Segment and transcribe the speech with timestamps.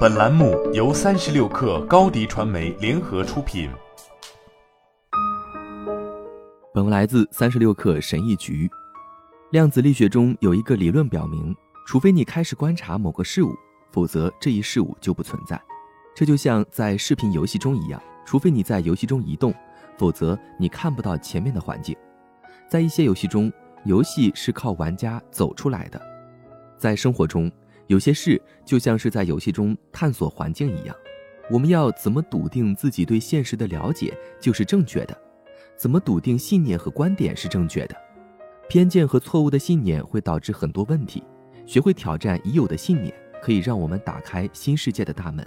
[0.00, 3.70] 本栏目由三十六氪高低传媒联合出品。
[6.74, 8.70] 本文来自三十六氪神译局。
[9.52, 11.56] 量子力学中有一个理论表明，
[11.86, 13.54] 除非你开始观察某个事物，
[13.90, 15.60] 否则这一事物就不存在。
[16.14, 19.54] 这就像在视频游戏中一样，除非你在游戏中移动，
[19.96, 21.96] 否则你看不到前面的环境。
[22.68, 23.50] 在一些游戏中，
[23.84, 26.00] 游戏是靠玩家走出来的。
[26.76, 27.50] 在生活中，
[27.90, 30.94] 有些事就像是在游戏中探索环境一样。
[31.50, 35.22] 我们要怎么笃定自己对现实的了解就是正确的？
[35.76, 37.96] 怎么笃定信念和观点是正确的？
[38.68, 41.20] 偏见和错误的信念会导致很多问题。
[41.66, 45.44] 学会挑战已有的信念，可以让我们打开新世界的大门。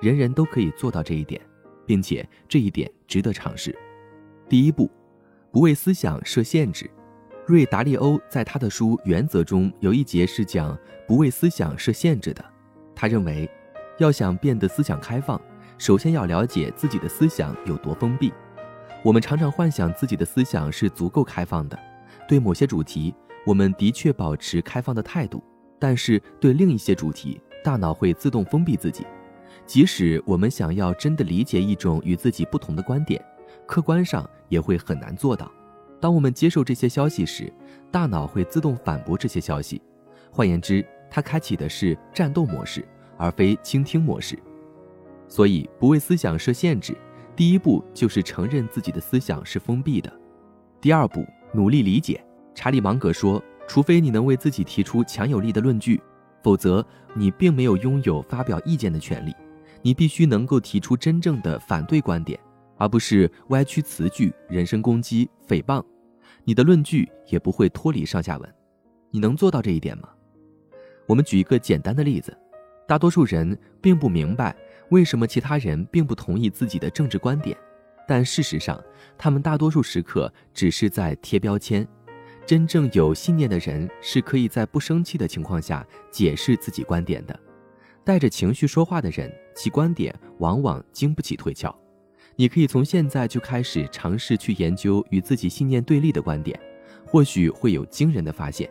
[0.00, 1.40] 人人都可以做到这一点，
[1.86, 3.72] 并且这一点值得尝试。
[4.48, 4.90] 第一步，
[5.52, 6.90] 不为思想设限制。
[7.48, 12.44] 瑞达利欧在他的书《原则》中有一节是讲不为思想设限制的。
[12.94, 13.50] 他认为，
[13.96, 15.40] 要想变得思想开放，
[15.78, 18.30] 首先要了解自己的思想有多封闭。
[19.02, 21.78] 我们常常幻想自己的思想是足够开放的，
[22.28, 23.14] 对某些主题，
[23.46, 25.42] 我们的确保持开放的态度，
[25.78, 29.06] 但是对另一些主题，大脑会自动封闭自己。
[29.64, 33.24] 即使我们想要真的理解一种与自己不同的观点，
[33.64, 35.50] 客观上也会很难做到。
[36.00, 37.52] 当我们接受这些消息时，
[37.90, 39.80] 大脑会自动反驳这些消息。
[40.30, 44.38] 换言之，它开启的是战斗模式，而非倾听模式。
[45.26, 46.96] 所以，不为思想设限制，
[47.34, 50.12] 第一步就是承认自己的思想是封闭的。
[50.80, 52.22] 第二步，努力理解。
[52.54, 56.00] 查理芒格说：“除非你能为自己提出强有力的论据，
[56.42, 59.34] 否则你并没有拥有发表意见的权利。
[59.82, 62.38] 你必须能够提出真正的反对观点。”
[62.78, 65.84] 而不是歪曲词句、人身攻击、诽谤，
[66.44, 68.54] 你的论据也不会脱离上下文。
[69.10, 70.08] 你能做到这一点吗？
[71.06, 72.36] 我们举一个简单的例子：
[72.86, 74.56] 大多数人并不明白
[74.90, 77.56] 为什么其他人并不同意自己的政治观点，
[78.06, 78.82] 但事实上，
[79.16, 81.86] 他们大多数时刻只是在贴标签。
[82.46, 87.38] 真正有信念的人是可以在不生气的情况下解释自己观点的。
[88.04, 91.74] 带着情绪说话的人，其观点往往经不起推敲。
[92.40, 96.56] 你可以从现在就开始尝试去研究与自己信念对立的观点，
[97.04, 98.70] 或许会有惊人的发现。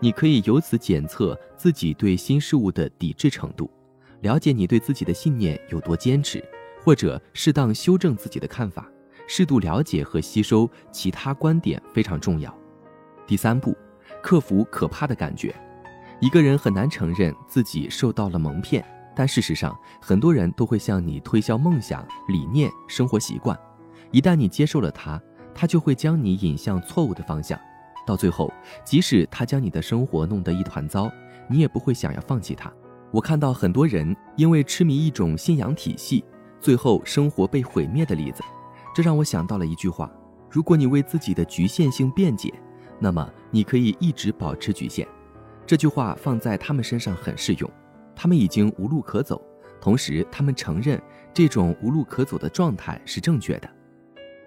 [0.00, 3.70] 你可以由此检测自己对新事物的抵制程度，
[4.22, 6.44] 了解你对自己的信念有多坚持，
[6.82, 8.90] 或者适当修正自己的看法。
[9.28, 12.52] 适度了解和吸收其他观点非常重要。
[13.28, 13.76] 第三步，
[14.20, 15.54] 克服可怕的感觉。
[16.20, 18.84] 一个人很难承认自己受到了蒙骗。
[19.14, 23.58] 但事实上，很多人都会向你推销梦想、理念、生活习惯。
[24.10, 25.20] 一旦你接受了它，
[25.54, 27.58] 它就会将你引向错误的方向。
[28.06, 28.52] 到最后，
[28.84, 31.10] 即使它将你的生活弄得一团糟，
[31.48, 32.72] 你也不会想要放弃它。
[33.10, 36.24] 我看到很多人因为痴迷一种信仰体系，
[36.60, 38.42] 最后生活被毁灭的例子。
[38.94, 40.10] 这让我想到了一句话：
[40.50, 42.52] 如果你为自己的局限性辩解，
[42.98, 45.06] 那么你可以一直保持局限。
[45.66, 47.70] 这句话放在他们身上很适用。
[48.14, 49.40] 他们已经无路可走，
[49.80, 51.00] 同时他们承认
[51.32, 53.68] 这种无路可走的状态是正确的。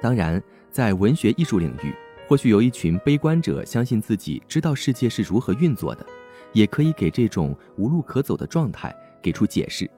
[0.00, 1.94] 当然，在文学艺术领域，
[2.28, 6.04] 或许有一群悲观者相信自己知道世界是如何运作的，
[6.52, 9.90] 也可以给这种无路可走的状态给出解释。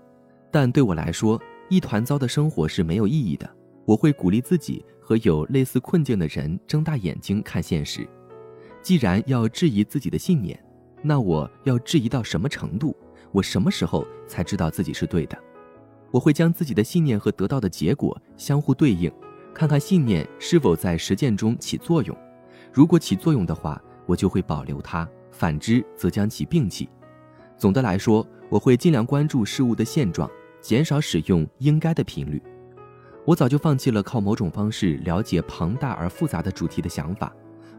[0.50, 3.50] 但对我来说，一团糟的生活是没有意义的。
[3.84, 8.06] 我会鼓励自己和有类似困境的人睁大眼睛看现实。
[8.82, 10.60] 既然要质疑自己的信念，
[11.02, 12.96] 那我要质疑到什么程度？
[13.36, 15.36] 我什么时候才知道自己是对的？
[16.10, 19.12] 我会将自己的信念和得到的结果相互对应，
[19.52, 22.16] 看看信念是否在实践中起作用。
[22.72, 26.88] 如果起作用的话，我就会保留它；反之，则将其摒弃。
[27.58, 30.30] 总的来说，我会尽量关注事物的现状，
[30.62, 32.42] 减少使用“应该”的频率。
[33.26, 37.30] 我早就放弃了靠某种方式了解庞大而复杂的主题的想法。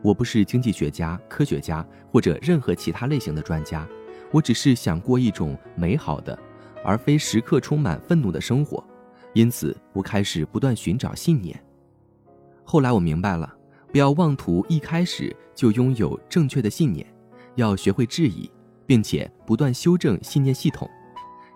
[0.03, 3.87] 我不是经济学家、科学家或者任何其他类型的专家。
[4.31, 6.37] 我只是想过一种美好的，
[6.83, 8.83] 而非时刻充满愤怒的生活，
[9.33, 11.57] 因此我开始不断寻找信念。
[12.63, 13.53] 后来我明白了，
[13.91, 17.07] 不要妄图一开始就拥有正确的信念，
[17.55, 18.49] 要学会质疑，
[18.85, 20.89] 并且不断修正信念系统。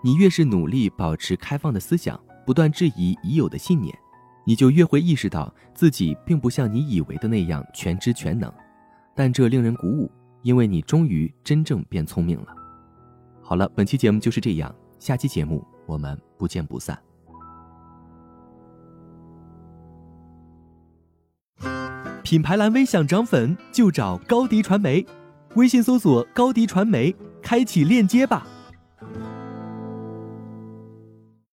[0.01, 3.93] 你越是努力保持开放的思想，不断质疑已有的信念，
[4.45, 8.51] 你就越会意识到自己并不像你以为的那样全知全能。
[9.13, 10.09] 但这令人鼓舞，
[10.41, 12.55] 因为你终于真正变聪明了。
[13.51, 16.97] 好了，本期节目就是这样，下期节目我们不见不散。
[22.23, 25.05] 品牌蓝 V 想涨粉就找高迪传媒，
[25.55, 28.47] 微信搜索高迪传媒，开启链接吧。